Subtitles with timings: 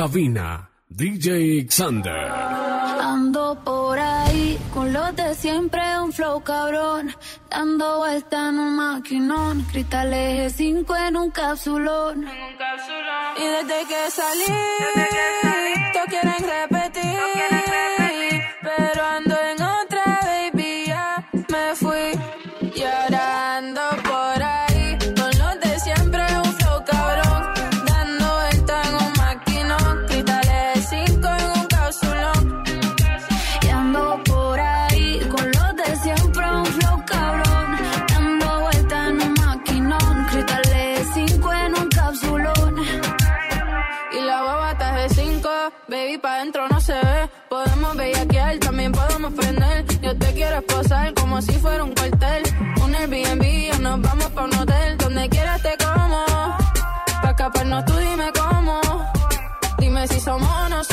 [0.00, 2.32] cabina, DJ Xander.
[3.12, 7.14] Ando por ahí con los de siempre, un flow cabrón.
[7.50, 12.24] Dando vuelta en un maquinón, cristal eje 5 en un capsulón.
[13.42, 14.54] Y desde que salí,
[15.92, 17.59] todos quieren repetir.
[51.40, 52.42] si fuera un cuartel.
[52.84, 53.44] Un Airbnb
[53.74, 54.98] o nos vamos pa' un hotel.
[54.98, 56.24] Donde quieras te como.
[57.22, 58.80] Pa' escaparnos tú dime cómo.
[59.78, 60.84] Dime si somos o no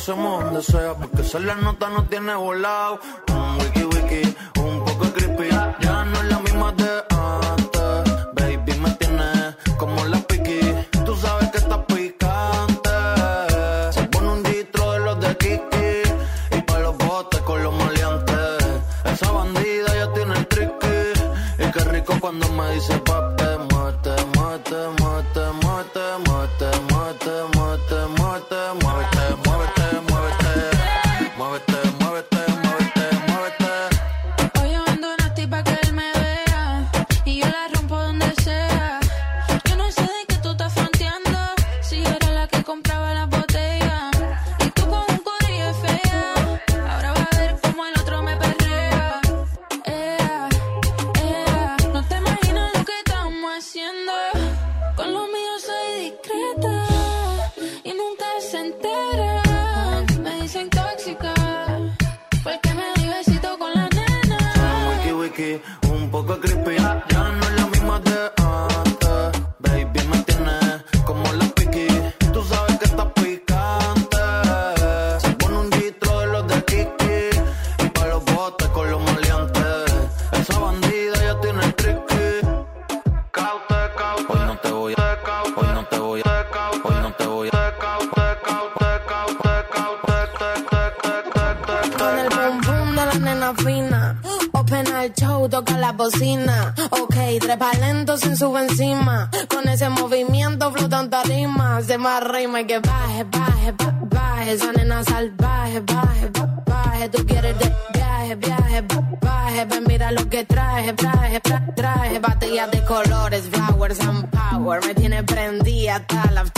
[0.00, 3.00] hacemos donde sea, porque ser la nota no tiene volado.
[3.28, 8.14] Un wiki wiki, un poco creepy, ya no es la misma de antes.
[8.32, 10.60] Baby, me tienes como la piqui,
[11.04, 12.90] tú sabes que estás picante.
[13.92, 18.64] Se pone un distro de los de Kiki, y pa' los botes con los maleantes.
[19.04, 20.98] Esa bandida ya tiene el tricky,
[21.58, 23.44] y qué rico cuando me dice papi.
[23.74, 28.79] Muerte, muerte, muerte, muerte, muerte, muerte, muerte, muerte.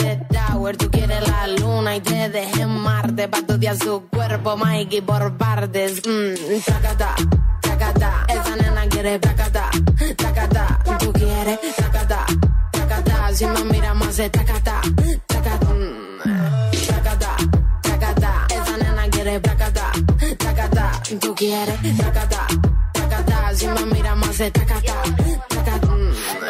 [0.02, 0.76] After hour.
[0.76, 3.28] Tú quieres la luna y te dejé en Marte.
[3.28, 6.02] Pa' estudiar su cuerpo, Mikey, por partes.
[6.06, 7.14] Mmm, tracata,
[7.60, 8.24] tracata.
[8.28, 9.70] Esa nena quiere tracata,
[10.16, 10.78] tracata.
[10.98, 12.26] Tú quieres tracata,
[12.70, 13.34] tracata.
[13.34, 14.80] Si me mira más tracata,
[15.26, 15.66] tracata.
[15.66, 17.36] Mm, tracata,
[17.82, 18.46] tracata.
[18.50, 19.92] Esa nena quiere tracata,
[20.38, 21.02] tracata.
[21.20, 22.46] Tú quieres tracata,
[22.92, 23.54] tracata.
[23.54, 25.21] Si me mira más tracata, tracata.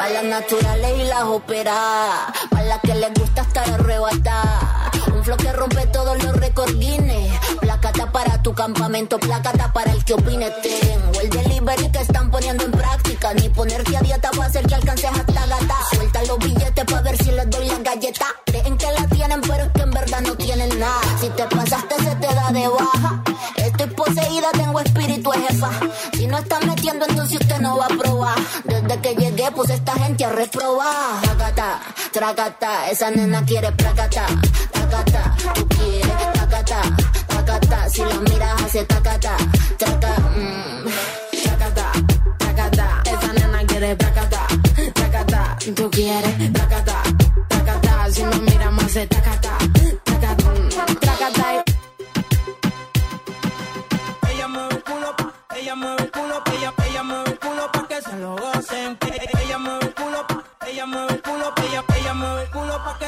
[0.02, 0.04] Mm.
[0.04, 2.32] Pa' las naturales y las operadas.
[2.50, 4.90] Pa' las que les gusta estar arrebatada.
[5.14, 7.32] Un flow que rompe todos los recordines.
[7.60, 10.50] Placata para tu campamento, placata para el que opine.
[10.62, 13.32] Tengo el delivery que están poniendo en práctica.
[13.34, 15.76] Ni ponerte a dieta va a hacer que alcances hasta gata.
[15.94, 18.26] Suelta los billetes pa' ver si les doy la galleta.
[18.46, 21.00] Creen que la tienen, pero es que en verdad no tienen nada.
[21.20, 23.22] Si te pasaste, se te da de baja.
[23.56, 25.70] Estoy poseída, tengo espíritu jefa.
[26.14, 28.38] Si no estás metiendo, entonces usted no va a probar.
[28.82, 31.20] Desde que llegué, pues esta gente a reprobar.
[31.22, 31.80] Tracata,
[32.12, 34.26] tracata, esa nena quiere placata.
[34.72, 36.82] Tracata, tú quieres tracata,
[37.28, 37.88] tracata.
[37.88, 39.36] Si la miras, hace tacata,
[39.78, 41.42] traca, mm.
[41.42, 41.92] Tracata,
[42.38, 43.02] tracata.
[43.04, 44.46] Esa nena quiere tracata,
[44.94, 45.58] tracata.
[45.76, 46.41] Tú quieres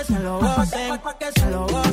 [0.04, 1.83] se lo gocen, pa'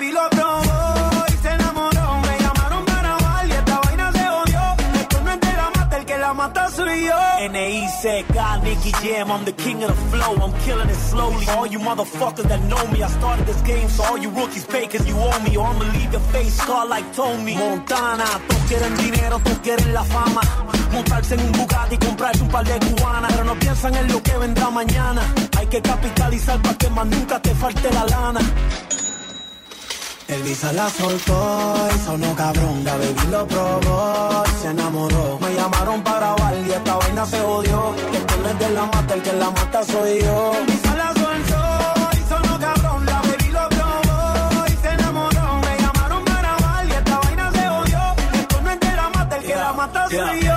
[0.00, 2.20] baby lo probó y se enamoró.
[2.22, 4.60] Me llamaron para bar y esta vaina se odió.
[5.00, 7.18] Esto no es de la mata, el que la mata soy yo.
[7.40, 8.58] N.I.C.K.
[8.62, 11.46] Nicky Jam, I'm the king of the flow, I'm killing it slowly.
[11.48, 14.86] All you motherfuckers that know me, I started this game, so all you rookies pay
[14.86, 17.54] cause you owe me, or I'ma leave your face scarred like Tommy.
[17.56, 20.40] Montana, todos quieren dinero, todos quieren la fama.
[20.92, 24.22] Montarse en un Bugatti y comprarse un par de cubanas, pero no piensan en lo
[24.22, 25.22] que vendrá mañana.
[25.58, 28.40] Hay que capitalizar para que más nunca te falte la lana.
[30.30, 32.84] El visa la soltó y sonó cabrón.
[32.84, 35.38] La baby lo probó y se enamoró.
[35.40, 37.94] Me llamaron para bar y esta vaina se odió.
[38.12, 40.52] Esto no es de la mata, el que la mata soy yo.
[40.54, 43.06] El visa la soltó y sonó cabrón.
[43.06, 45.60] La baby lo probó y se enamoró.
[45.66, 48.00] Me llamaron para bar y esta vaina se odió.
[48.40, 50.49] Esto no es de la mata, el que la mata soy yo.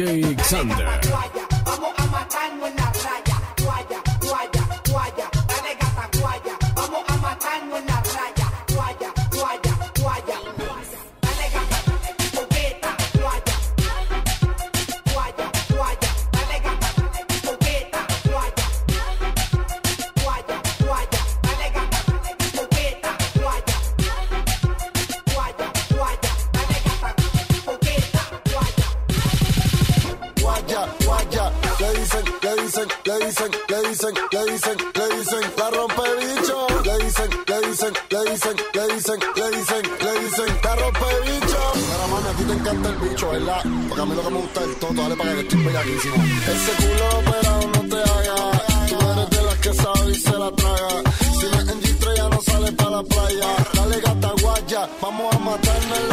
[0.00, 0.88] DJ Xander.
[34.00, 36.66] dicen, le dicen, le dicen, la rompe bicho.
[36.84, 41.60] Le dicen, le dicen, le dicen, le dicen, le dicen, le dicen, la rompe bicho.
[41.74, 43.62] Pero mami, a ti te encanta el bicho, ¿verdad?
[43.88, 46.16] Porque a mí lo que me gusta es todo, dale para que estoy pegadísimo.
[46.16, 48.36] Ese culo operado no te haga.
[48.88, 51.02] Tú eres de las que sabe y se la traga.
[51.38, 53.56] Si no es en G3 ya no sale para la playa.
[53.74, 56.09] Dale gata guaya, vamos a matarnos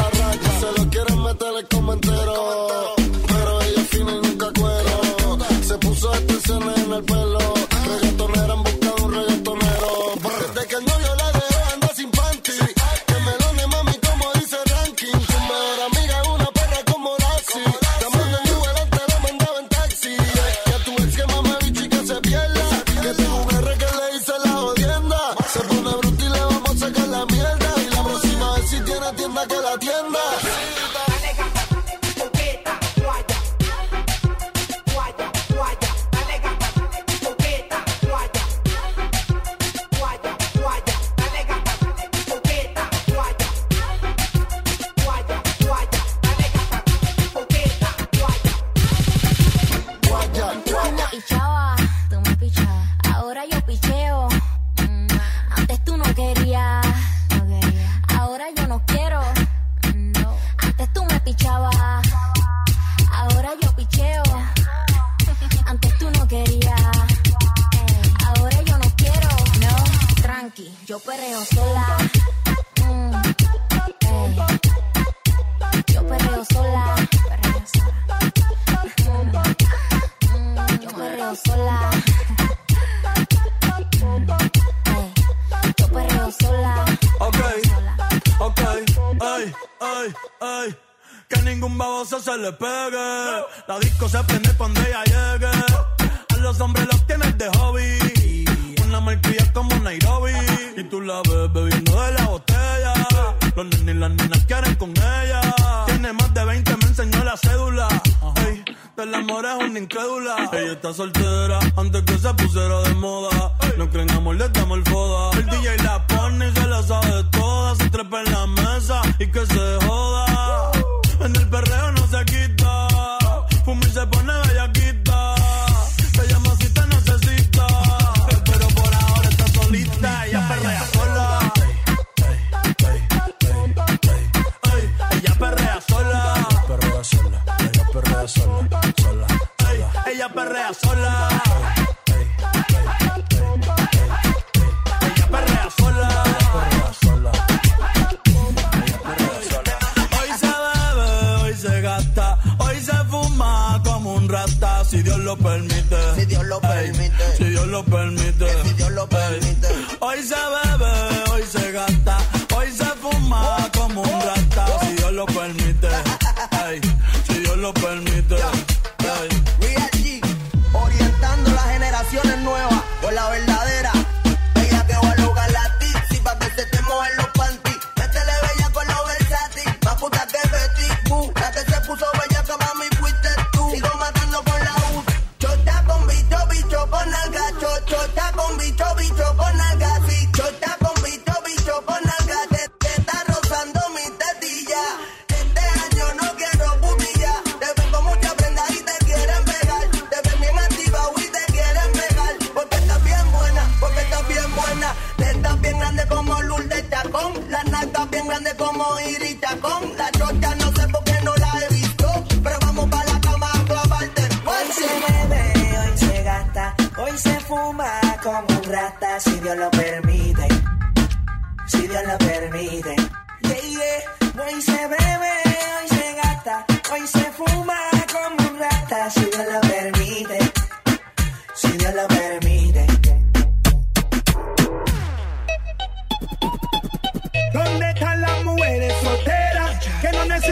[156.15, 157.35] Si Dios lo permite.
[157.37, 158.45] si Dios lo permite.
[158.63, 159.67] si Dios lo permite.
[159.99, 161.16] Hoy se bebe.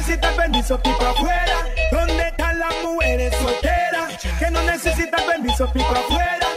[0.06, 1.66] necesitas permiso, pipa afuera.
[1.92, 4.18] ¿Dónde están las mujeres solteras?
[4.38, 6.48] Que no necesitas permiso, pipa afuera.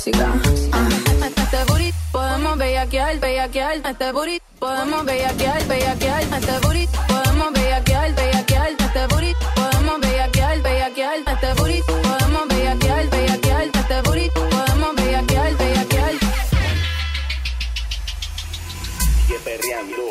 [0.00, 0.32] Tóxica.
[0.72, 0.88] Ah,
[1.26, 3.76] Este booty podemos bellaquear, bellaquear.
[3.84, 6.22] Este booty podemos bellaquear, bellaquear.
[6.22, 8.70] Este booty podemos bellaquear, bellaquear.
[8.78, 11.18] Este booty podemos bellaquear, bellaquear.
[11.26, 13.62] Este booty podemos bellaquear, bellaquear.
[13.74, 16.12] Este booty podemos bellaquear, bellaquear.
[19.26, 20.04] Sigue perreando.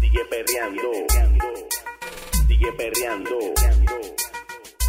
[0.00, 0.90] Sigue perreando.
[2.46, 3.38] Sigue perreando.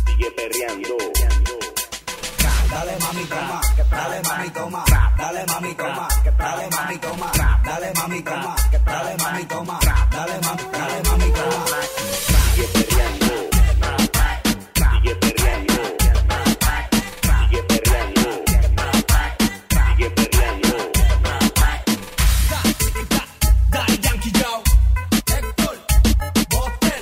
[0.06, 1.49] Sigue perreando.
[2.70, 4.84] Dale mami toma, dale mami toma,
[5.18, 7.32] dale mami toma, dale mami toma,
[7.66, 8.56] dale mami toma,
[8.86, 9.80] dale mami toma,
[10.12, 11.66] dale mami, dale mami toma.
[12.54, 13.34] Sigue perreando.
[14.78, 15.78] Sigue perreando.
[17.50, 18.28] Sigue perreando.
[19.74, 20.78] Sigue perreando.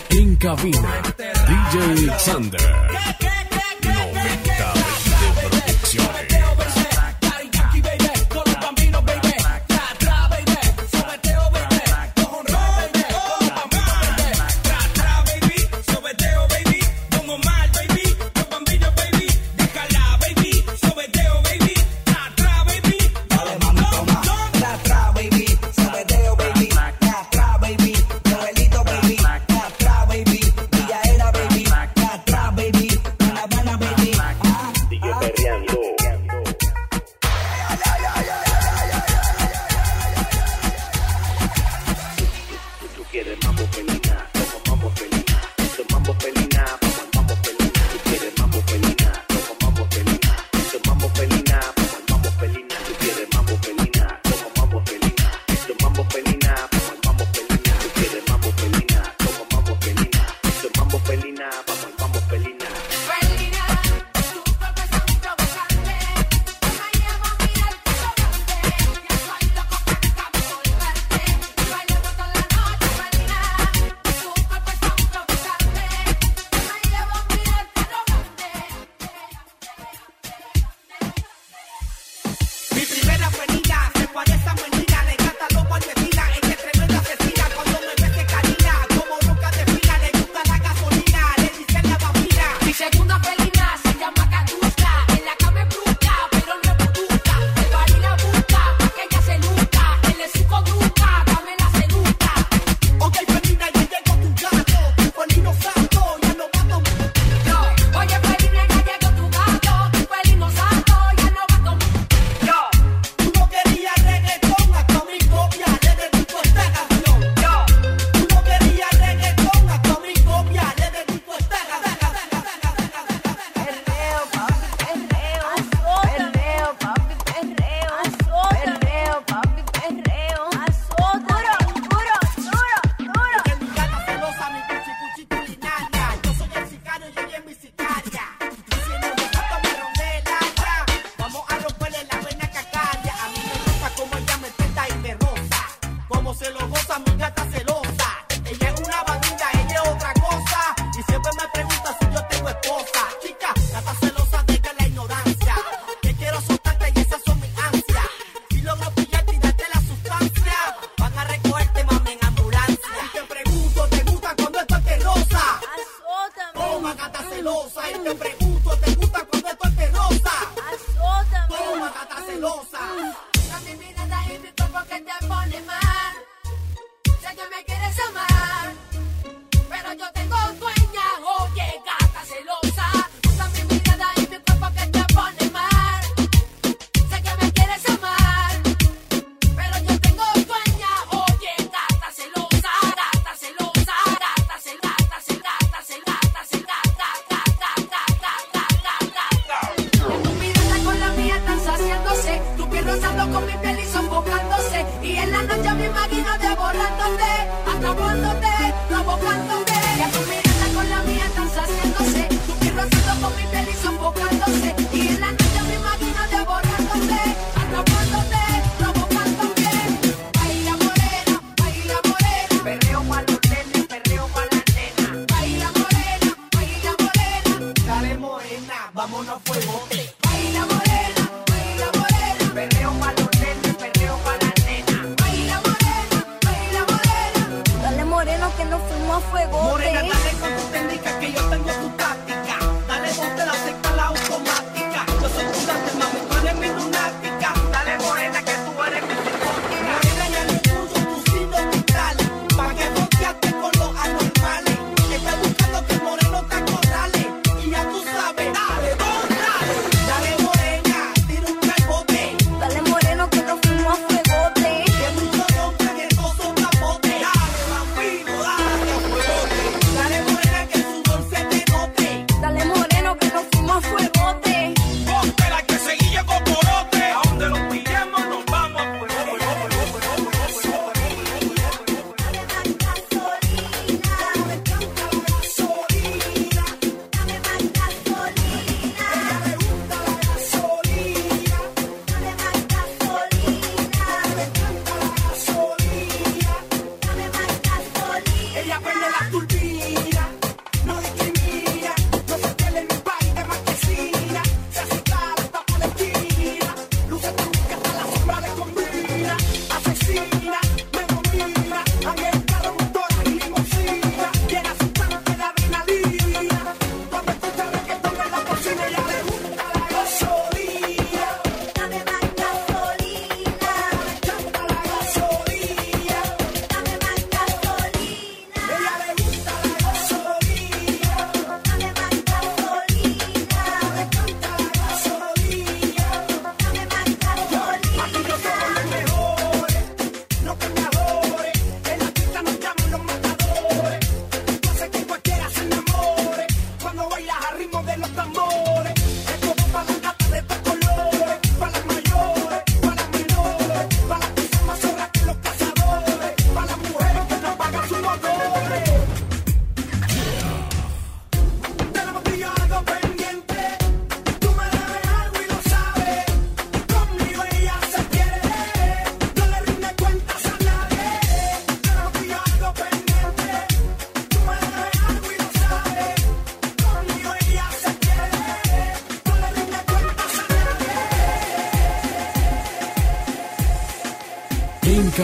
[0.10, 1.01] En cabina,
[1.47, 2.87] DJ Sander.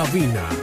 [0.03, 0.62] Cabina,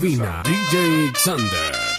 [0.00, 1.89] cabina, DJ Xander.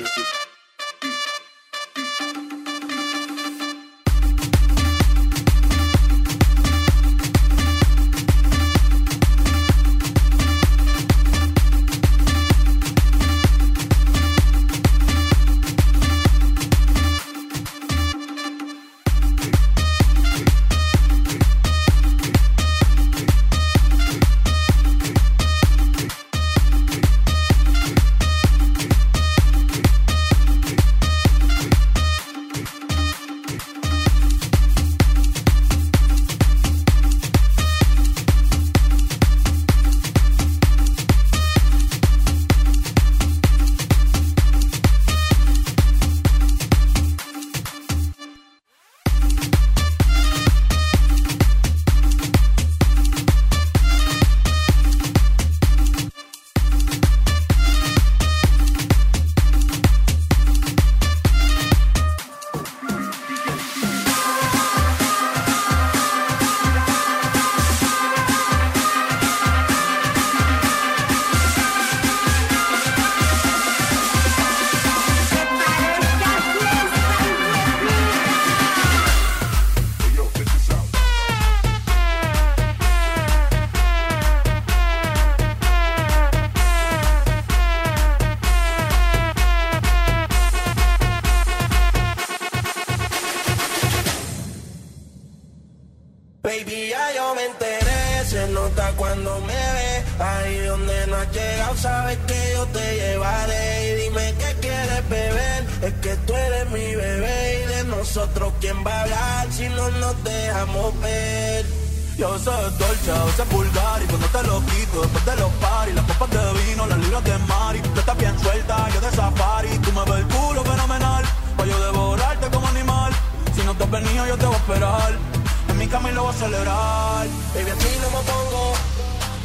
[125.92, 127.28] también lo voy a celebrar.
[127.54, 128.74] Baby, a ti no me pongo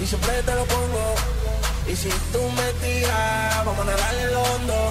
[0.01, 1.15] y siempre te lo pongo.
[1.89, 4.91] Y si tú me tiras, vamos a nadar el hondo.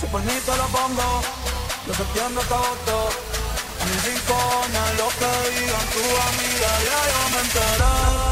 [0.00, 1.22] Si por mí te lo pongo,
[1.86, 3.08] lo entiendo todo.
[3.86, 8.29] Mi rincona, lo que digan tu amiga, ya yo me enteré.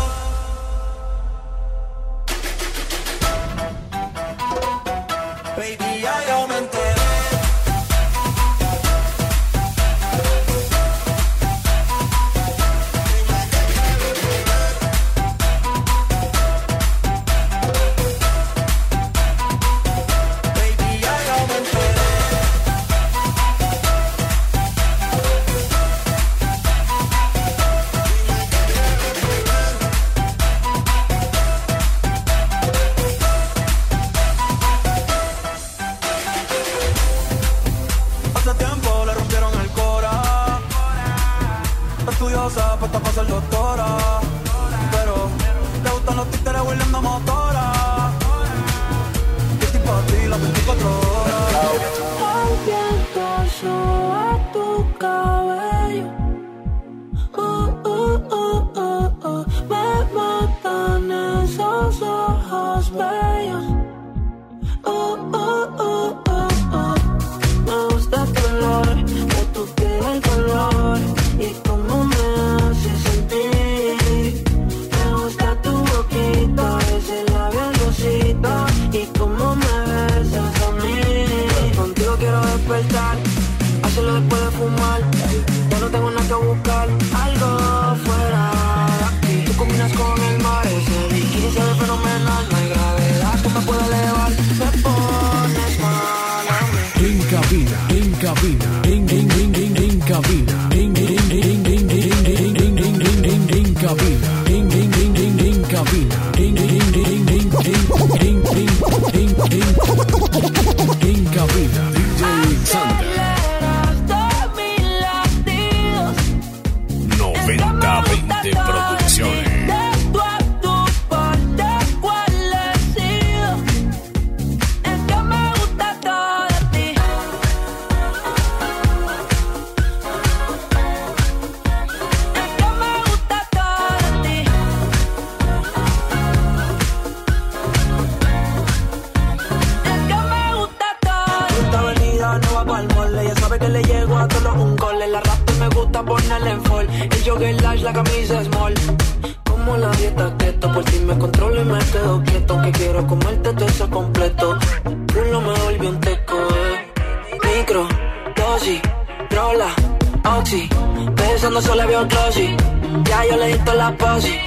[160.36, 160.68] Oxy.
[161.16, 162.56] Pensando solo había otro sí.
[163.04, 164.38] Ya yo le di la posi.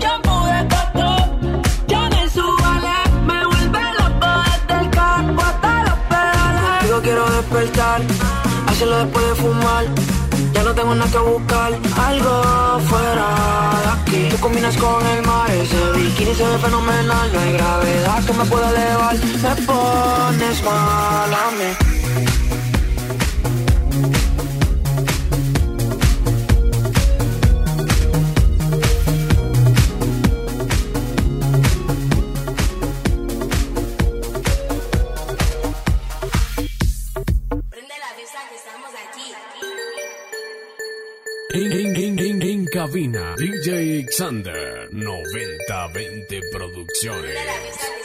[0.00, 1.08] Shampoo de coco,
[1.90, 2.96] Johnny Subale.
[3.26, 6.82] Me vuelve loco desde el carro hasta los pedales.
[6.84, 8.00] Digo quiero despertar,
[8.66, 9.84] hacerlo después de fumar.
[10.54, 11.72] Ya no tengo nada que buscar,
[12.08, 13.28] algo fuera
[13.82, 14.28] de aquí.
[14.30, 17.32] Tú combinas con el mar, ese bikini se ve fenomenal.
[17.32, 22.41] No hay gravedad que me pueda elevar, me pones mal a mí.
[42.92, 48.01] DJ Xander, 9020 Producciones.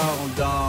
[0.00, 0.59] soldat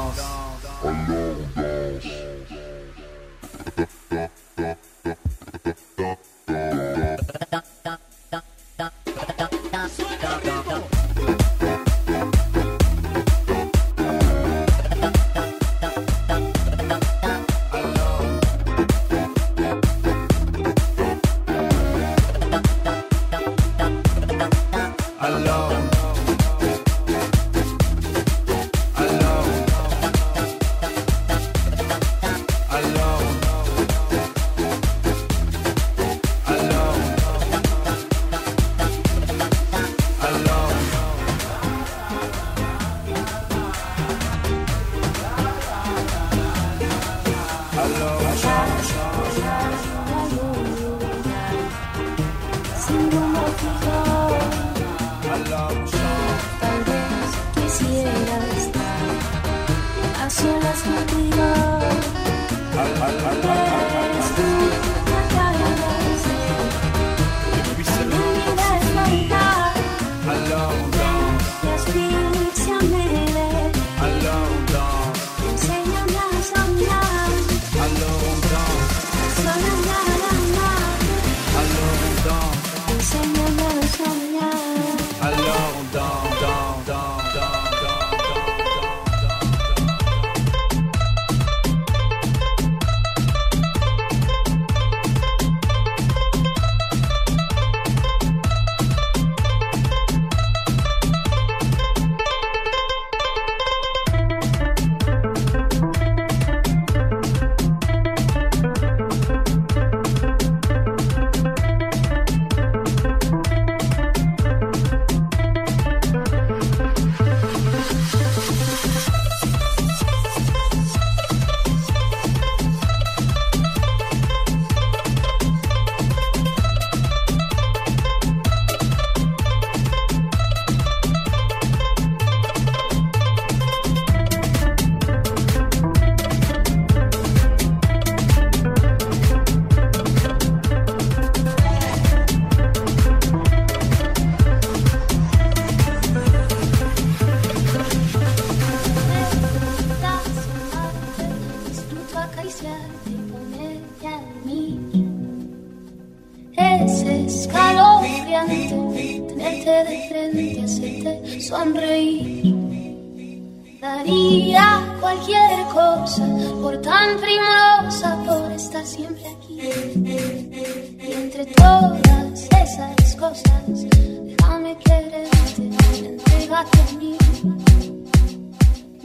[172.33, 175.69] esas cosas, déjame quererte,
[176.05, 177.17] entregate a mí.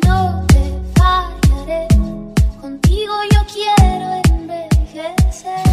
[0.04, 0.62] No te
[0.96, 1.88] fallaré,
[2.60, 5.64] contigo yo quiero envejecer.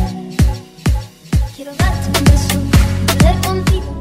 [1.55, 2.59] Quiero darte un beso,
[3.07, 3.99] perder contigo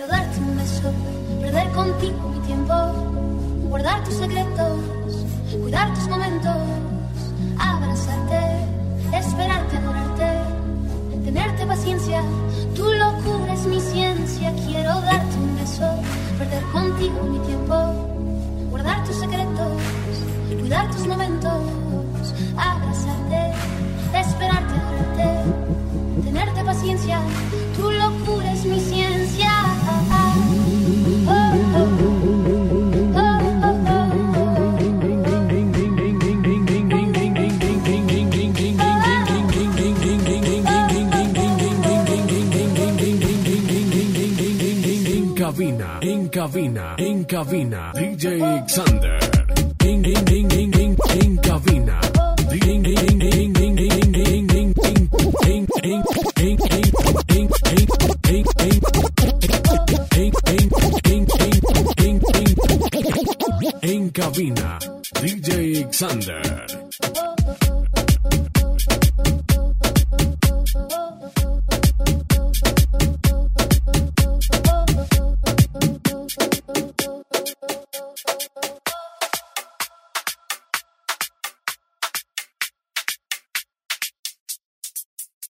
[0.00, 0.92] Quiero darte un beso,
[1.42, 2.74] perder contigo mi tiempo,
[3.68, 4.80] guardar tus secretos,
[5.60, 6.56] cuidar tus momentos,
[7.58, 8.40] abrazarte,
[9.12, 12.22] esperarte, adorarte, tenerte paciencia.
[12.74, 14.54] Tu locura es mi ciencia.
[14.66, 15.90] Quiero darte un beso,
[16.38, 17.74] perder contigo mi tiempo,
[18.70, 19.82] guardar tus secretos,
[20.48, 21.60] cuidar tus momentos,
[22.56, 23.52] abrazarte,
[24.14, 27.20] esperarte, adorarte, tenerte paciencia.
[27.76, 29.09] Tu locura es mi ciencia.
[45.50, 49.18] cabina, In cabina, In cabina, DJ Alexander.
[49.78, 50.48] Ding, ding, ding,